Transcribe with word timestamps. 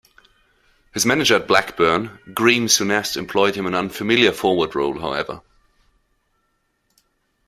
His 0.95 1.05
manager 1.05 1.35
at 1.35 1.47
Blackburn, 1.47 2.17
Graeme 2.33 2.65
Souness, 2.65 3.15
employed 3.15 3.53
him 3.53 3.67
in 3.67 3.75
an 3.75 3.79
unfamiliar 3.81 4.31
forward 4.31 4.73
role, 4.73 4.97
however. 4.99 5.43